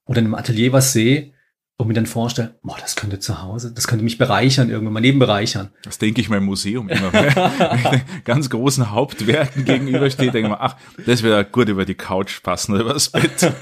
oder 0.05 0.19
in 0.19 0.25
einem 0.25 0.35
Atelier 0.35 0.73
was 0.73 0.91
sehe 0.91 1.31
und 1.77 1.87
mir 1.87 1.93
dann 1.93 2.05
vorstelle, 2.05 2.55
boah, 2.63 2.77
das 2.79 2.95
könnte 2.95 3.19
zu 3.19 3.41
Hause, 3.41 3.73
das 3.73 3.87
könnte 3.87 4.03
mich 4.03 4.17
bereichern, 4.17 4.69
irgendwann 4.69 4.93
mein 4.93 5.03
Leben 5.03 5.19
bereichern. 5.19 5.69
Das 5.83 5.99
denke 5.99 6.19
ich 6.19 6.29
meinem 6.29 6.45
Museum 6.45 6.89
immer. 6.89 7.13
wenn 7.13 7.95
ich 7.95 8.23
ganz 8.25 8.49
großen 8.49 8.91
Hauptwerken 8.91 9.63
gegenüberstehe, 9.63 10.31
denke 10.31 10.47
ich 10.47 10.53
mir, 10.53 10.61
ach, 10.61 10.75
das 11.05 11.23
wäre 11.23 11.45
gut 11.45 11.69
über 11.69 11.85
die 11.85 11.95
Couch 11.95 12.43
passen 12.43 12.73
oder 12.73 12.83
übers 12.83 13.09
Bett. 13.09 13.53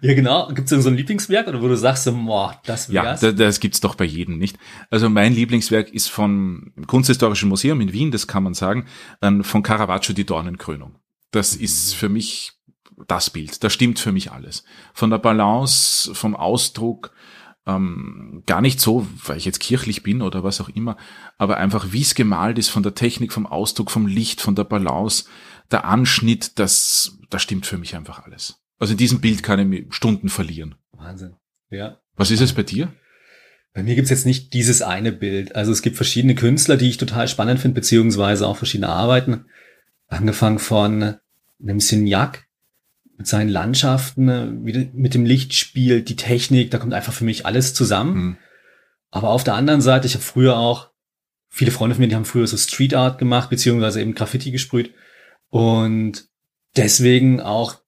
Ja, 0.00 0.14
genau. 0.14 0.48
Gibt 0.48 0.70
es 0.70 0.82
so 0.82 0.88
ein 0.88 0.96
Lieblingswerk 0.96 1.48
oder 1.48 1.60
wo 1.60 1.68
du 1.68 1.76
sagst, 1.76 2.04
boah, 2.06 2.60
das 2.64 2.92
wär's? 2.92 3.22
Ja, 3.22 3.32
das, 3.32 3.34
das 3.36 3.60
gibt's 3.60 3.80
doch 3.80 3.94
bei 3.94 4.04
jedem, 4.04 4.38
nicht? 4.38 4.58
Also 4.90 5.08
mein 5.08 5.34
Lieblingswerk 5.34 5.90
ist 5.90 6.08
von 6.08 6.72
Kunsthistorischen 6.86 7.48
Museum 7.48 7.80
in 7.80 7.92
Wien, 7.92 8.10
das 8.10 8.26
kann 8.26 8.42
man 8.42 8.54
sagen, 8.54 8.86
von 9.42 9.62
Caravaggio 9.62 10.14
die 10.14 10.24
Dornenkrönung. 10.24 10.96
Das 11.30 11.56
mhm. 11.56 11.64
ist 11.64 11.94
für 11.94 12.08
mich 12.08 12.52
das 13.06 13.30
Bild. 13.30 13.62
Da 13.64 13.70
stimmt 13.70 13.98
für 13.98 14.12
mich 14.12 14.32
alles. 14.32 14.64
Von 14.92 15.10
der 15.10 15.18
Balance, 15.18 16.14
vom 16.14 16.36
Ausdruck, 16.36 17.12
ähm, 17.66 18.42
gar 18.46 18.60
nicht 18.60 18.80
so, 18.80 19.06
weil 19.24 19.36
ich 19.36 19.44
jetzt 19.44 19.60
kirchlich 19.60 20.02
bin 20.02 20.22
oder 20.22 20.44
was 20.44 20.60
auch 20.60 20.68
immer, 20.68 20.96
aber 21.38 21.58
einfach 21.58 21.92
wie 21.92 22.02
es 22.02 22.14
gemalt 22.14 22.58
ist, 22.58 22.68
von 22.68 22.82
der 22.82 22.94
Technik, 22.94 23.32
vom 23.32 23.46
Ausdruck, 23.46 23.90
vom 23.90 24.06
Licht, 24.06 24.40
von 24.40 24.54
der 24.54 24.64
Balance, 24.64 25.24
der 25.70 25.84
Anschnitt, 25.84 26.58
das, 26.58 27.18
das 27.28 27.42
stimmt 27.42 27.66
für 27.66 27.78
mich 27.78 27.96
einfach 27.96 28.24
alles. 28.24 28.59
Also 28.80 28.92
in 28.92 28.98
diesem 28.98 29.20
Bild 29.20 29.44
kann 29.44 29.72
ich 29.72 29.94
Stunden 29.94 30.28
verlieren. 30.28 30.74
Wahnsinn. 30.92 31.36
Ja. 31.70 32.00
Was 32.16 32.30
ist 32.30 32.40
es 32.40 32.54
bei 32.54 32.64
dir? 32.64 32.92
Bei 33.72 33.82
mir 33.84 33.94
gibt's 33.94 34.10
jetzt 34.10 34.26
nicht 34.26 34.52
dieses 34.54 34.82
eine 34.82 35.12
Bild. 35.12 35.54
Also 35.54 35.70
es 35.70 35.82
gibt 35.82 35.96
verschiedene 35.96 36.34
Künstler, 36.34 36.76
die 36.76 36.88
ich 36.88 36.96
total 36.96 37.28
spannend 37.28 37.60
finde, 37.60 37.76
beziehungsweise 37.76 38.48
auch 38.48 38.56
verschiedene 38.56 38.88
Arbeiten. 38.88 39.44
Angefangen 40.08 40.58
von 40.58 41.16
einem 41.62 41.78
Signac 41.78 42.48
mit 43.16 43.26
seinen 43.26 43.50
Landschaften, 43.50 44.64
wie 44.64 44.90
mit 44.94 45.12
dem 45.14 45.26
Licht 45.26 45.54
spielt, 45.54 46.08
die 46.08 46.16
Technik, 46.16 46.70
da 46.70 46.78
kommt 46.78 46.94
einfach 46.94 47.12
für 47.12 47.24
mich 47.24 47.44
alles 47.44 47.74
zusammen. 47.74 48.14
Mhm. 48.14 48.36
Aber 49.10 49.28
auf 49.28 49.44
der 49.44 49.54
anderen 49.54 49.82
Seite, 49.82 50.06
ich 50.06 50.14
habe 50.14 50.24
früher 50.24 50.56
auch, 50.56 50.90
viele 51.48 51.70
Freunde 51.70 51.94
von 51.94 52.02
mir, 52.02 52.08
die 52.08 52.14
haben 52.14 52.24
früher 52.24 52.46
so 52.46 52.56
Street 52.56 52.94
Art 52.94 53.18
gemacht, 53.18 53.50
beziehungsweise 53.50 54.00
eben 54.00 54.14
Graffiti 54.14 54.50
gesprüht. 54.50 54.94
Und 55.50 56.28
deswegen 56.76 57.40
auch 57.40 57.79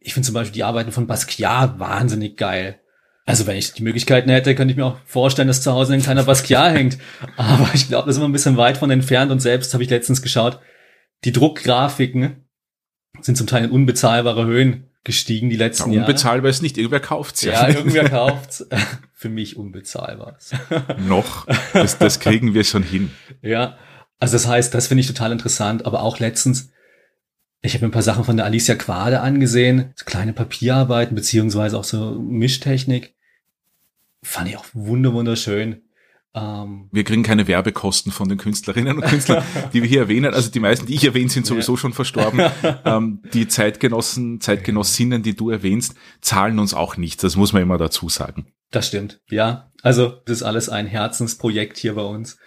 ich 0.00 0.14
finde 0.14 0.26
zum 0.26 0.34
Beispiel 0.34 0.54
die 0.54 0.64
Arbeiten 0.64 0.92
von 0.92 1.06
Basquiat 1.06 1.78
wahnsinnig 1.78 2.36
geil. 2.36 2.80
Also 3.26 3.46
wenn 3.46 3.56
ich 3.56 3.72
die 3.72 3.82
Möglichkeiten 3.82 4.30
hätte, 4.30 4.54
könnte 4.54 4.72
ich 4.72 4.76
mir 4.76 4.86
auch 4.86 4.96
vorstellen, 5.04 5.48
dass 5.48 5.62
zu 5.62 5.72
Hause 5.72 5.94
ein 5.94 6.02
kleiner 6.02 6.24
Basquiat 6.24 6.74
hängt. 6.74 6.98
Aber 7.36 7.70
ich 7.74 7.88
glaube, 7.88 8.06
das 8.06 8.16
ist 8.16 8.18
immer 8.18 8.28
ein 8.28 8.32
bisschen 8.32 8.56
weit 8.56 8.78
von 8.78 8.90
entfernt. 8.90 9.30
Und 9.30 9.40
selbst 9.40 9.72
habe 9.72 9.84
ich 9.84 9.90
letztens 9.90 10.22
geschaut, 10.22 10.58
die 11.24 11.32
Druckgrafiken 11.32 12.48
sind 13.20 13.36
zum 13.36 13.46
Teil 13.46 13.64
in 13.64 13.70
unbezahlbare 13.70 14.46
Höhen 14.46 14.90
gestiegen 15.04 15.48
die 15.48 15.56
letzten 15.56 15.90
ja, 15.90 15.96
Jahre. 15.98 16.08
Unbezahlbar 16.08 16.50
ist 16.50 16.62
nicht, 16.62 16.76
irgendwer 16.76 17.00
kauft's 17.00 17.42
ja. 17.42 17.52
Ja, 17.52 17.68
irgendwer 17.68 18.08
kauft's. 18.08 18.66
Für 19.14 19.28
mich 19.28 19.56
unbezahlbar. 19.56 20.38
Noch. 20.98 21.46
Das, 21.74 21.98
das 21.98 22.20
kriegen 22.20 22.54
wir 22.54 22.64
schon 22.64 22.82
hin. 22.82 23.10
Ja. 23.42 23.76
Also 24.18 24.34
das 24.34 24.46
heißt, 24.46 24.74
das 24.74 24.86
finde 24.86 25.02
ich 25.02 25.06
total 25.06 25.32
interessant. 25.32 25.84
Aber 25.84 26.02
auch 26.02 26.18
letztens 26.18 26.70
ich 27.62 27.74
habe 27.74 27.84
mir 27.84 27.90
ein 27.90 27.92
paar 27.92 28.02
Sachen 28.02 28.24
von 28.24 28.36
der 28.36 28.46
Alicia 28.46 28.74
Quade 28.74 29.20
angesehen, 29.20 29.92
so 29.94 30.04
kleine 30.04 30.32
Papierarbeiten, 30.32 31.14
beziehungsweise 31.14 31.78
auch 31.78 31.84
so 31.84 32.12
Mischtechnik. 32.12 33.14
Fand 34.22 34.48
ich 34.48 34.56
auch 34.56 34.66
wunderschön. 34.72 35.82
Ähm, 36.32 36.88
wir 36.92 37.04
kriegen 37.04 37.22
keine 37.22 37.48
Werbekosten 37.48 38.12
von 38.12 38.28
den 38.28 38.38
Künstlerinnen 38.38 38.98
und 38.98 39.04
Künstlern, 39.04 39.42
die 39.72 39.82
wir 39.82 39.88
hier 39.88 40.00
erwähnen. 40.00 40.32
Also 40.32 40.50
die 40.50 40.60
meisten, 40.60 40.86
die 40.86 40.94
ich 40.94 41.04
erwähne, 41.04 41.28
sind 41.28 41.44
sowieso 41.44 41.72
ja. 41.72 41.78
schon 41.78 41.92
verstorben. 41.92 42.40
Ähm, 42.82 43.20
die 43.34 43.46
Zeitgenossen, 43.46 44.40
Zeitgenossinnen, 44.40 45.22
die 45.22 45.36
du 45.36 45.50
erwähnst, 45.50 45.94
zahlen 46.22 46.58
uns 46.58 46.72
auch 46.72 46.96
nichts. 46.96 47.22
Das 47.22 47.36
muss 47.36 47.52
man 47.52 47.62
immer 47.62 47.76
dazu 47.76 48.08
sagen. 48.08 48.46
Das 48.70 48.86
stimmt, 48.86 49.20
ja. 49.28 49.70
Also 49.82 50.08
das 50.24 50.38
ist 50.38 50.42
alles 50.42 50.68
ein 50.68 50.86
Herzensprojekt 50.86 51.76
hier 51.76 51.94
bei 51.94 52.02
uns. 52.02 52.38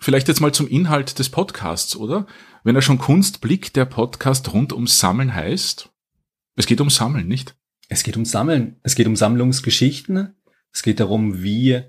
Vielleicht 0.00 0.28
jetzt 0.28 0.40
mal 0.40 0.52
zum 0.52 0.68
Inhalt 0.68 1.18
des 1.18 1.28
Podcasts, 1.28 1.96
oder? 1.96 2.26
Wenn 2.66 2.76
er 2.76 2.82
schon 2.82 2.96
Kunstblick 2.96 3.74
der 3.74 3.84
Podcast 3.84 4.54
rund 4.54 4.72
ums 4.72 4.98
Sammeln 4.98 5.34
heißt. 5.34 5.90
Es 6.56 6.64
geht 6.64 6.80
um 6.80 6.88
Sammeln, 6.88 7.28
nicht? 7.28 7.54
Es 7.90 8.02
geht 8.02 8.16
um 8.16 8.24
Sammeln. 8.24 8.80
Es 8.82 8.94
geht 8.94 9.06
um 9.06 9.16
Sammlungsgeschichten. 9.16 10.34
Es 10.72 10.82
geht 10.82 10.98
darum, 10.98 11.42
wie 11.42 11.82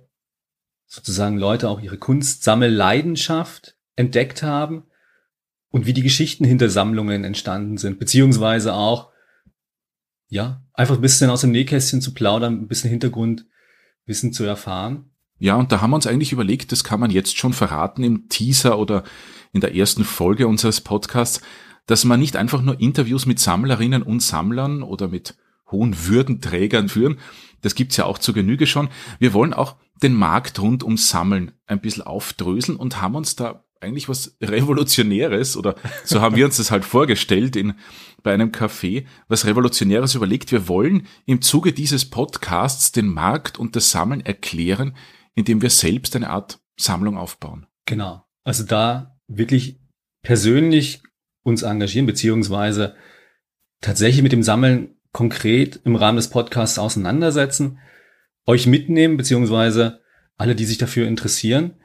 sozusagen 0.86 1.38
Leute 1.38 1.70
auch 1.70 1.80
ihre 1.80 1.98
Kunstsammelleidenschaft 1.98 3.78
entdeckt 3.96 4.44
haben 4.44 4.84
und 5.70 5.86
wie 5.86 5.94
die 5.94 6.04
Geschichten 6.04 6.44
hinter 6.44 6.70
Sammlungen 6.70 7.24
entstanden 7.24 7.78
sind, 7.78 7.98
beziehungsweise 7.98 8.74
auch, 8.74 9.14
ja, 10.28 10.62
einfach 10.74 10.96
ein 10.96 11.02
bisschen 11.02 11.30
aus 11.30 11.40
dem 11.40 11.52
Nähkästchen 11.52 12.02
zu 12.02 12.14
plaudern, 12.14 12.60
ein 12.60 12.68
bisschen 12.68 12.90
Hintergrundwissen 12.90 14.34
zu 14.34 14.44
erfahren. 14.44 15.15
Ja, 15.38 15.56
und 15.56 15.72
da 15.72 15.82
haben 15.82 15.92
wir 15.92 15.96
uns 15.96 16.08
eigentlich 16.08 16.32
überlegt, 16.32 16.72
das 16.72 16.84
kann 16.84 17.00
man 17.00 17.12
jetzt 17.12 17.38
schon 17.38 17.54
verraten 17.54 18.04
im 18.04 18.30
Teaser 18.30 18.80
oder 18.80 19.04
in 19.52 19.62
der 19.62 19.76
ersten 19.76 20.04
Folge 20.04 20.48
unseres 20.48 20.82
Podcasts, 20.82 21.42
dass 21.88 22.06
man 22.06 22.20
nicht 22.20 22.36
einfach 22.36 22.62
nur 22.62 22.80
Interviews 22.80 23.26
mit 23.26 23.40
Sammlerinnen 23.40 24.02
und 24.02 24.22
Sammlern 24.22 24.82
oder 24.82 25.08
mit 25.08 25.36
hohen 25.72 26.08
Würdenträgern 26.08 26.90
führen. 26.90 27.18
Das 27.62 27.76
gibt's 27.76 27.98
ja 27.98 28.06
auch 28.06 28.18
zur 28.18 28.34
Genüge 28.34 28.68
schon. 28.68 28.90
Wir 29.20 29.34
wollen 29.34 29.54
auch 29.54 29.76
den 30.02 30.14
Markt 30.14 30.60
rund 30.60 30.84
ums 30.84 31.10
Sammeln 31.10 31.52
ein 31.68 31.82
bisschen 31.82 32.04
aufdröseln 32.04 32.78
und 32.78 33.02
haben 33.02 33.16
uns 33.16 33.36
da 33.36 33.64
eigentlich 33.82 34.10
was 34.10 34.38
Revolutionäres 34.42 35.58
oder 35.58 35.76
so 36.04 36.22
haben 36.22 36.36
wir 36.36 36.46
uns 36.46 36.58
das 36.58 36.72
halt 36.72 36.86
vorgestellt 36.86 37.56
in, 37.56 37.76
bei 38.24 38.34
einem 38.34 38.50
Café, 38.50 39.06
was 39.28 39.46
Revolutionäres 39.46 40.16
überlegt. 40.16 40.52
Wir 40.52 40.68
wollen 40.68 41.08
im 41.26 41.42
Zuge 41.42 41.74
dieses 41.74 42.10
Podcasts 42.10 42.92
den 42.92 43.08
Markt 43.08 43.60
und 43.60 43.76
das 43.76 43.92
Sammeln 43.92 44.22
erklären, 44.22 44.96
indem 45.36 45.62
wir 45.62 45.70
selbst 45.70 46.16
eine 46.16 46.30
Art 46.30 46.60
Sammlung 46.78 47.18
aufbauen. 47.18 47.68
Genau. 47.86 48.26
Also 48.44 48.64
da 48.64 49.20
wirklich 49.28 49.80
persönlich 50.22 51.04
uns 51.44 51.62
engagieren, 51.62 52.08
beziehungsweise 52.08 52.96
tatsächlich 53.82 54.24
mit 54.24 54.32
dem 54.32 54.44
Sammeln 54.44 54.96
konkret 55.12 55.80
im 55.84 55.96
Rahmen 55.96 56.18
des 56.18 56.30
Podcasts 56.30 56.80
auseinandersetzen, 56.80 57.80
euch 58.46 58.68
mitnehmen, 58.68 59.18
beziehungsweise 59.18 60.02
alle, 60.38 60.56
die 60.56 60.66
sich 60.66 60.78
dafür 60.78 61.08
interessieren. 61.08 61.76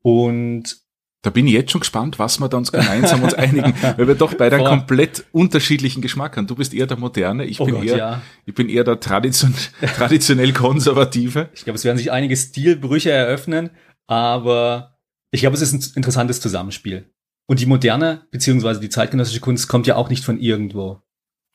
Und 0.00 0.78
da 1.22 1.30
bin 1.30 1.46
ich 1.46 1.52
jetzt 1.52 1.72
schon 1.72 1.80
gespannt, 1.80 2.18
was 2.18 2.38
wir 2.38 2.48
da 2.48 2.56
uns 2.56 2.70
gemeinsam 2.70 3.22
uns 3.22 3.34
einigen, 3.34 3.74
weil 3.96 4.06
wir 4.06 4.14
doch 4.14 4.34
beide 4.34 4.56
einen 4.56 4.66
komplett 4.66 5.24
unterschiedlichen 5.32 6.00
Geschmack 6.00 6.36
haben. 6.36 6.46
Du 6.46 6.54
bist 6.54 6.72
eher 6.72 6.86
der 6.86 6.96
Moderne, 6.96 7.44
ich, 7.44 7.60
oh 7.60 7.64
bin, 7.64 7.74
Gott, 7.74 7.84
eher, 7.84 7.96
ja. 7.96 8.22
ich 8.46 8.54
bin 8.54 8.68
eher 8.68 8.84
der 8.84 9.00
tradition 9.00 9.52
traditionell 9.96 10.52
Konservative. 10.52 11.48
Ich 11.54 11.64
glaube, 11.64 11.76
es 11.76 11.84
werden 11.84 11.98
sich 11.98 12.12
einige 12.12 12.36
Stilbrüche 12.36 13.10
eröffnen, 13.10 13.70
aber 14.06 14.98
ich 15.30 15.40
glaube, 15.40 15.56
es 15.56 15.62
ist 15.62 15.72
ein 15.72 15.96
interessantes 15.96 16.40
Zusammenspiel. 16.40 17.10
Und 17.46 17.60
die 17.60 17.66
moderne, 17.66 18.26
beziehungsweise 18.30 18.78
die 18.78 18.90
zeitgenössische 18.90 19.40
Kunst 19.40 19.68
kommt 19.68 19.86
ja 19.86 19.96
auch 19.96 20.10
nicht 20.10 20.24
von 20.24 20.38
irgendwo. 20.38 21.02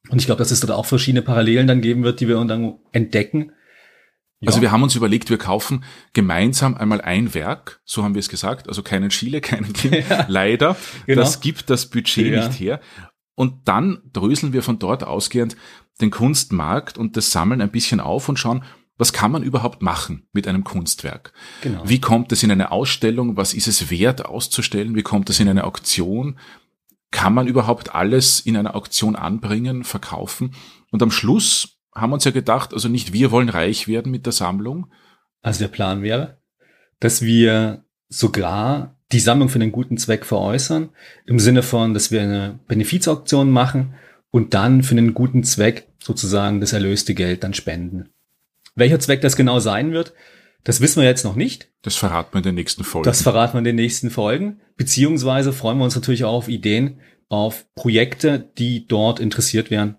Und 0.10 0.20
ich 0.20 0.26
glaube, 0.26 0.40
dass 0.40 0.52
es 0.52 0.60
dort 0.60 0.74
auch 0.74 0.86
verschiedene 0.86 1.22
Parallelen 1.22 1.68
dann 1.68 1.82
geben 1.82 2.04
wird, 2.04 2.20
die 2.20 2.28
wir 2.28 2.44
dann 2.44 2.80
entdecken. 2.92 3.54
Ja. 4.44 4.48
Also 4.48 4.62
wir 4.62 4.72
haben 4.72 4.84
uns 4.84 4.96
überlegt, 4.96 5.30
wir 5.30 5.38
kaufen 5.38 5.84
gemeinsam 6.12 6.76
einmal 6.76 7.02
ein 7.02 7.34
Werk, 7.34 7.82
so 7.86 8.04
haben 8.04 8.14
wir 8.14 8.20
es 8.20 8.30
gesagt, 8.30 8.68
also 8.68 8.84
keinen 8.84 9.10
Chile, 9.10 9.42
keinen 9.42 9.72
Kim, 9.74 9.94
ja. 9.94 10.26
leider. 10.28 10.76
Genau. 11.06 11.22
Das 11.22 11.40
gibt 11.40 11.70
das 11.70 11.90
Budget 11.90 12.34
ja. 12.34 12.48
nicht 12.48 12.60
her. 12.60 12.80
Und 13.36 13.68
dann 13.68 14.02
dröseln 14.12 14.54
wir 14.54 14.62
von 14.62 14.80
dort 14.80 15.04
ausgehend 15.04 15.56
den 16.02 16.12
Kunstmarkt 16.12 16.98
und 16.98 17.18
das 17.18 17.32
Sammeln 17.32 17.62
ein 17.62 17.72
bisschen 17.72 18.00
auf 18.00 18.30
und 18.30 18.38
schauen, 18.38 18.64
was 18.98 19.14
kann 19.14 19.32
man 19.32 19.44
überhaupt 19.44 19.82
machen 19.82 20.28
mit 20.34 20.48
einem 20.48 20.64
Kunstwerk? 20.64 21.34
Genau. 21.62 21.82
Wie 21.86 22.00
kommt 22.00 22.32
es 22.32 22.44
in 22.44 22.52
eine 22.52 22.72
Ausstellung? 22.72 23.38
Was 23.38 23.54
ist 23.54 23.68
es 23.68 23.90
wert 23.90 24.26
auszustellen? 24.26 24.96
Wie 24.96 25.02
kommt 25.02 25.30
es 25.30 25.40
in 25.40 25.50
eine 25.50 25.64
Auktion? 25.64 26.38
Kann 27.10 27.34
man 27.34 27.48
überhaupt 27.48 27.96
alles 27.96 28.40
in 28.40 28.56
einer 28.56 28.76
Auktion 28.76 29.16
anbringen, 29.16 29.84
verkaufen? 29.84 30.54
Und 30.92 31.02
am 31.02 31.10
Schluss 31.10 31.73
haben 31.96 32.14
uns 32.14 32.24
ja 32.24 32.32
gedacht, 32.32 32.74
also 32.74 32.90
nicht 32.90 33.14
wir 33.14 33.32
wollen 33.32 33.50
reich 33.50 33.88
werden 33.88 34.12
mit 34.12 34.26
der 34.26 34.34
Sammlung. 34.34 34.88
Also 35.42 35.60
der 35.60 35.68
Plan 35.68 36.02
wäre, 36.02 36.38
dass 37.00 37.22
wir 37.22 37.84
sogar 38.10 38.96
die 39.12 39.20
Sammlung 39.20 39.50
für 39.50 39.60
einen 39.60 39.72
guten 39.72 39.98
Zweck 39.98 40.26
veräußern, 40.26 40.90
im 41.26 41.40
Sinne 41.40 41.62
von, 41.64 41.94
dass 41.94 42.12
wir 42.12 42.22
eine 42.22 42.60
Benefizauktion 42.68 43.52
machen 43.52 43.94
und 44.32 44.54
dann 44.54 44.84
für 44.84 44.96
einen 44.96 45.14
guten 45.14 45.44
Zweck 45.44 45.88
sozusagen 46.00 46.60
das 46.60 46.74
erlöste 46.74 47.14
Geld 47.14 47.44
dann 47.44 47.54
spenden. 47.54 48.10
Welcher 48.76 49.00
Zweck 49.00 49.22
das 49.22 49.36
genau 49.36 49.60
sein 49.60 49.92
wird, 49.92 50.14
das 50.64 50.82
wissen 50.82 51.02
wir 51.02 51.08
jetzt 51.08 51.26
noch 51.26 51.36
nicht. 51.36 51.70
Das 51.82 51.96
verraten 51.96 52.34
wir 52.34 52.40
in 52.40 52.44
den 52.44 52.56
nächsten 52.56 52.84
Folgen. 52.84 53.06
Das 53.06 53.22
verraten 53.22 53.54
wir 53.54 53.60
in 53.60 53.66
den 53.66 53.76
nächsten 53.76 54.10
Folgen. 54.10 54.62
Beziehungsweise 54.78 55.54
freuen 55.54 55.78
wir 55.78 55.84
uns 55.84 55.96
natürlich 55.96 56.24
auch 56.24 56.34
auf 56.34 56.48
Ideen, 56.48 57.02
auf 57.30 57.66
Projekte, 57.76 58.52
die 58.58 58.88
dort 58.88 59.20
interessiert 59.20 59.70
werden. 59.70 59.98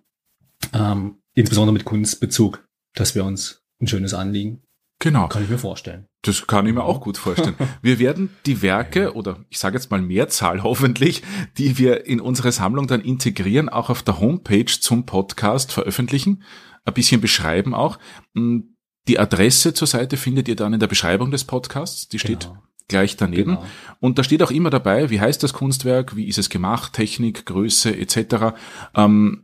Ähm, 0.73 1.19
insbesondere 1.35 1.73
mit 1.73 1.85
Kunstbezug, 1.85 2.67
dass 2.95 3.15
wir 3.15 3.25
uns 3.25 3.63
ein 3.81 3.87
schönes 3.87 4.15
Anliegen. 4.15 4.63
Genau. 5.01 5.29
Kann 5.29 5.43
ich 5.43 5.51
mir 5.51 5.59
vorstellen. 5.59 6.07
Das 6.23 6.47
kann 6.47 6.67
ich 6.67 6.73
mir 6.73 6.85
auch 6.85 7.01
gut 7.01 7.19
vorstellen. 7.19 7.57
Wir 7.83 7.99
werden 7.99 8.31
die 8.47 8.63
Werke 8.63 9.15
oder 9.15 9.45
ich 9.51 9.59
sage 9.59 9.77
jetzt 9.77 9.91
mal 9.91 10.01
Mehrzahl 10.01 10.63
hoffentlich, 10.63 11.23
die 11.59 11.77
wir 11.77 12.07
in 12.07 12.21
unsere 12.21 12.53
Sammlung 12.53 12.87
dann 12.87 13.03
integrieren, 13.03 13.69
auch 13.69 13.91
auf 13.91 14.03
der 14.03 14.21
Homepage 14.21 14.65
zum 14.65 15.05
Podcast 15.05 15.73
veröffentlichen. 15.73 16.43
Ein 16.87 16.95
bisschen 16.95 17.21
beschreiben 17.21 17.75
auch. 17.75 17.99
Hm, 18.35 18.77
die 19.07 19.19
Adresse 19.19 19.75
zur 19.75 19.87
Seite 19.87 20.17
findet 20.17 20.49
ihr 20.49 20.57
dann 20.57 20.73
in 20.73 20.81
der 20.81 20.87
Beschreibung 20.87 21.31
des 21.31 21.45
Podcasts. 21.45 22.09
Die 22.09 22.19
steht 22.19 22.45
genau. 22.45 22.63
gleich 22.89 23.17
daneben. 23.19 23.57
Genau. 23.57 23.67
Und 24.01 24.19
da 24.19 24.25
steht 24.25 24.43
auch 24.43 24.51
immer 24.51 24.71
dabei, 24.71 25.11
wie 25.11 25.21
heißt 25.21 25.43
das 25.43 25.53
Kunstwerk, 25.53 26.17
wie 26.17 26.29
ist 26.29 26.39
es 26.39 26.49
gemacht, 26.49 26.95
Technik, 26.95 27.45
Größe 27.45 27.95
etc. 27.95 28.57
Ähm, 28.95 29.44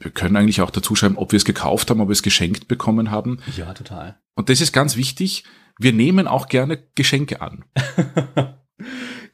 wir 0.00 0.10
können 0.10 0.36
eigentlich 0.36 0.60
auch 0.60 0.70
dazu 0.70 0.94
schreiben, 0.94 1.16
ob 1.16 1.32
wir 1.32 1.36
es 1.36 1.44
gekauft 1.44 1.90
haben, 1.90 2.00
ob 2.00 2.08
wir 2.08 2.12
es 2.12 2.22
geschenkt 2.22 2.68
bekommen 2.68 3.10
haben. 3.10 3.40
Ja, 3.56 3.72
total. 3.74 4.18
Und 4.34 4.48
das 4.48 4.60
ist 4.60 4.72
ganz 4.72 4.96
wichtig. 4.96 5.44
Wir 5.78 5.92
nehmen 5.92 6.26
auch 6.26 6.48
gerne 6.48 6.82
Geschenke 6.94 7.40
an. 7.40 7.64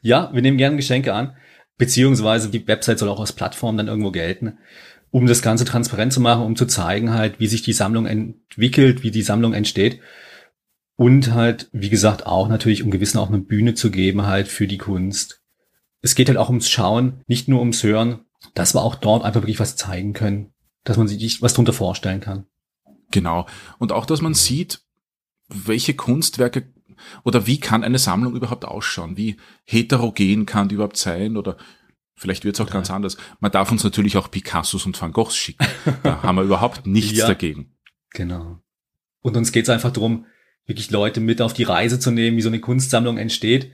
ja, 0.01 0.31
wir 0.33 0.41
nehmen 0.41 0.57
gerne 0.57 0.77
Geschenke 0.77 1.13
an. 1.13 1.35
Beziehungsweise 1.77 2.49
die 2.49 2.67
Website 2.67 2.99
soll 2.99 3.09
auch 3.09 3.19
als 3.19 3.33
Plattform 3.33 3.77
dann 3.77 3.87
irgendwo 3.87 4.11
gelten, 4.11 4.59
um 5.11 5.27
das 5.27 5.41
Ganze 5.41 5.65
transparent 5.65 6.13
zu 6.13 6.21
machen, 6.21 6.43
um 6.43 6.55
zu 6.55 6.65
zeigen 6.65 7.13
halt, 7.13 7.39
wie 7.39 7.47
sich 7.47 7.63
die 7.63 7.73
Sammlung 7.73 8.05
entwickelt, 8.05 9.03
wie 9.03 9.11
die 9.11 9.21
Sammlung 9.21 9.53
entsteht. 9.53 9.99
Und 10.95 11.33
halt, 11.33 11.69
wie 11.73 11.89
gesagt, 11.89 12.25
auch 12.25 12.47
natürlich, 12.47 12.83
um 12.83 12.91
gewissen 12.91 13.17
auch 13.17 13.27
eine 13.27 13.39
Bühne 13.39 13.73
zu 13.73 13.91
geben 13.91 14.25
halt 14.25 14.47
für 14.47 14.67
die 14.67 14.77
Kunst. 14.77 15.41
Es 16.01 16.15
geht 16.15 16.29
halt 16.29 16.37
auch 16.37 16.49
ums 16.49 16.69
Schauen, 16.69 17.21
nicht 17.27 17.49
nur 17.49 17.59
ums 17.59 17.83
Hören, 17.83 18.21
dass 18.53 18.73
wir 18.73 18.81
auch 18.81 18.95
dort 18.95 19.25
einfach 19.25 19.41
wirklich 19.41 19.59
was 19.59 19.75
zeigen 19.75 20.13
können, 20.13 20.53
dass 20.85 20.97
man 20.97 21.09
sich 21.09 21.41
was 21.41 21.53
drunter 21.53 21.73
vorstellen 21.73 22.21
kann. 22.21 22.45
Genau. 23.11 23.45
Und 23.77 23.91
auch, 23.91 24.05
dass 24.05 24.21
man 24.21 24.33
sieht, 24.33 24.81
welche 25.49 25.93
Kunstwerke 25.93 26.73
oder 27.23 27.45
wie 27.45 27.59
kann 27.59 27.83
eine 27.83 27.99
Sammlung 27.99 28.35
überhaupt 28.35 28.63
ausschauen? 28.63 29.17
Wie 29.17 29.37
heterogen 29.65 30.45
kann 30.45 30.69
die 30.69 30.75
überhaupt 30.75 30.97
sein? 30.97 31.35
Oder 31.35 31.57
vielleicht 32.15 32.45
wird 32.45 32.55
es 32.55 32.61
auch 32.61 32.67
ja. 32.67 32.73
ganz 32.73 32.89
anders. 32.89 33.17
Man 33.39 33.51
darf 33.51 33.71
uns 33.71 33.83
natürlich 33.83 34.15
auch 34.15 34.31
Picassos 34.31 34.85
und 34.85 34.99
Van 34.99 35.11
Goghs 35.11 35.35
schicken. 35.35 35.67
Da 36.03 36.21
haben 36.23 36.37
wir 36.37 36.43
überhaupt 36.43 36.87
nichts 36.87 37.17
ja, 37.17 37.27
dagegen. 37.27 37.75
Genau. 38.11 38.59
Und 39.21 39.35
uns 39.35 39.51
geht 39.51 39.63
es 39.63 39.69
einfach 39.69 39.91
darum, 39.91 40.25
wirklich 40.65 40.89
Leute 40.91 41.19
mit 41.19 41.41
auf 41.41 41.53
die 41.53 41.63
Reise 41.63 41.99
zu 41.99 42.11
nehmen, 42.11 42.37
wie 42.37 42.41
so 42.41 42.49
eine 42.49 42.59
Kunstsammlung 42.59 43.17
entsteht, 43.17 43.71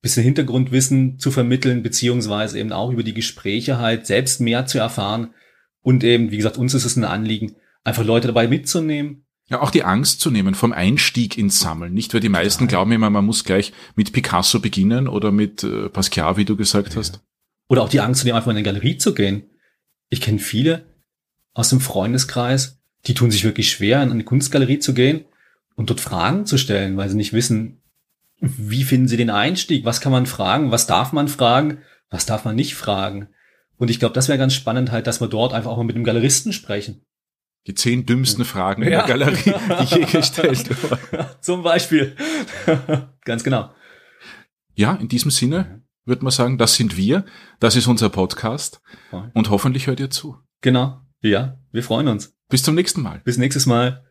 bisschen 0.00 0.24
Hintergrundwissen 0.24 1.18
zu 1.18 1.30
vermitteln, 1.30 1.82
beziehungsweise 1.82 2.58
eben 2.58 2.72
auch 2.72 2.90
über 2.90 3.02
die 3.02 3.14
Gespräche 3.14 3.78
halt 3.78 4.06
selbst 4.06 4.40
mehr 4.40 4.66
zu 4.66 4.78
erfahren, 4.78 5.34
und 5.82 6.04
eben, 6.04 6.30
wie 6.30 6.36
gesagt, 6.36 6.56
uns 6.56 6.74
ist 6.74 6.84
es 6.84 6.96
ein 6.96 7.04
Anliegen, 7.04 7.54
einfach 7.84 8.04
Leute 8.04 8.28
dabei 8.28 8.48
mitzunehmen. 8.48 9.24
Ja, 9.48 9.60
auch 9.60 9.70
die 9.70 9.84
Angst 9.84 10.20
zu 10.20 10.30
nehmen 10.30 10.54
vom 10.54 10.72
Einstieg 10.72 11.36
ins 11.36 11.60
Sammeln. 11.60 11.92
Nicht, 11.92 12.14
weil 12.14 12.20
die 12.20 12.28
meisten 12.28 12.64
ja. 12.64 12.68
glauben 12.68 12.92
immer, 12.92 13.10
man 13.10 13.26
muss 13.26 13.44
gleich 13.44 13.72
mit 13.96 14.12
Picasso 14.12 14.60
beginnen 14.60 15.08
oder 15.08 15.32
mit 15.32 15.64
äh, 15.64 15.88
Pascal, 15.88 16.36
wie 16.36 16.44
du 16.44 16.56
gesagt 16.56 16.90
ja. 16.90 16.96
hast. 16.96 17.20
Oder 17.68 17.82
auch 17.82 17.88
die 17.88 18.00
Angst 18.00 18.20
zu 18.20 18.26
nehmen, 18.26 18.36
einfach 18.36 18.50
in 18.50 18.56
eine 18.56 18.64
Galerie 18.64 18.96
zu 18.96 19.14
gehen. 19.14 19.44
Ich 20.08 20.20
kenne 20.20 20.38
viele 20.38 20.86
aus 21.54 21.70
dem 21.70 21.80
Freundeskreis, 21.80 22.80
die 23.06 23.14
tun 23.14 23.30
sich 23.30 23.44
wirklich 23.44 23.70
schwer, 23.70 24.02
in 24.02 24.10
eine 24.10 24.24
Kunstgalerie 24.24 24.78
zu 24.78 24.94
gehen 24.94 25.24
und 25.74 25.90
dort 25.90 26.00
Fragen 26.00 26.46
zu 26.46 26.56
stellen, 26.56 26.96
weil 26.96 27.08
sie 27.08 27.16
nicht 27.16 27.32
wissen, 27.32 27.82
wie 28.40 28.84
finden 28.84 29.08
sie 29.08 29.16
den 29.16 29.30
Einstieg, 29.30 29.84
was 29.84 30.00
kann 30.00 30.12
man 30.12 30.26
fragen, 30.26 30.70
was 30.70 30.86
darf 30.86 31.12
man 31.12 31.28
fragen, 31.28 31.78
was 32.10 32.26
darf 32.26 32.44
man 32.44 32.56
nicht 32.56 32.74
fragen. 32.74 33.28
Und 33.82 33.90
ich 33.90 33.98
glaube, 33.98 34.14
das 34.14 34.28
wäre 34.28 34.38
ganz 34.38 34.54
spannend 34.54 34.92
halt, 34.92 35.08
dass 35.08 35.20
wir 35.20 35.26
dort 35.26 35.52
einfach 35.52 35.72
auch 35.72 35.76
mal 35.76 35.82
mit 35.82 35.96
dem 35.96 36.04
Galeristen 36.04 36.52
sprechen. 36.52 37.04
Die 37.66 37.74
zehn 37.74 38.06
dümmsten 38.06 38.44
Fragen 38.44 38.82
in 38.84 38.90
der 38.90 39.02
Galerie, 39.02 39.54
die 39.80 39.94
je 39.96 40.04
gestellt 40.04 40.70
wurden. 40.84 41.26
Zum 41.40 41.64
Beispiel. 41.64 42.14
Ganz 43.24 43.42
genau. 43.42 43.74
Ja, 44.76 44.94
in 44.94 45.08
diesem 45.08 45.32
Sinne 45.32 45.82
würde 46.04 46.22
man 46.22 46.30
sagen, 46.30 46.58
das 46.58 46.76
sind 46.76 46.96
wir, 46.96 47.24
das 47.58 47.74
ist 47.74 47.88
unser 47.88 48.08
Podcast 48.08 48.80
und 49.34 49.50
hoffentlich 49.50 49.88
hört 49.88 49.98
ihr 49.98 50.10
zu. 50.10 50.36
Genau. 50.60 51.00
Ja, 51.20 51.58
wir 51.72 51.82
freuen 51.82 52.06
uns. 52.06 52.36
Bis 52.48 52.62
zum 52.62 52.76
nächsten 52.76 53.02
Mal. 53.02 53.20
Bis 53.24 53.36
nächstes 53.36 53.66
Mal. 53.66 54.04